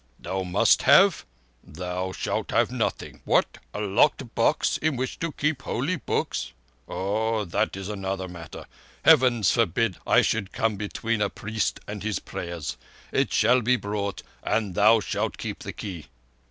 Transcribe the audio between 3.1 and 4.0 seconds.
What? A